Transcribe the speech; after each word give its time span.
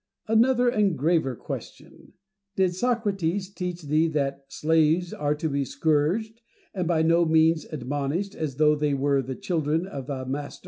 Another 0.27 0.67
and 0.67 0.93
a 0.93 0.93
graver 0.95 1.35
question. 1.35 2.13
Did 2.55 2.73
Socrates 2.73 3.51
teach 3.53 3.83
thee 3.83 4.07
that 4.07 4.45
slaves 4.47 5.13
are 5.13 5.35
to 5.35 5.47
be 5.47 5.63
scourged, 5.63 6.41
and 6.73 6.87
by 6.87 7.03
no 7.03 7.23
means 7.23 7.65
admonished 7.65 8.33
as 8.33 8.55
though 8.55 8.73
they 8.73 8.95
were 8.95 9.21
the 9.21 9.35
children 9.35 9.85
of 9.85 10.07
the 10.07 10.25
master 10.25 10.57
%" 10.57 10.57
Plato. 10.59 10.59